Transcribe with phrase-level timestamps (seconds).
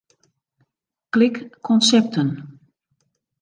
[1.11, 2.27] Klik Konsepten.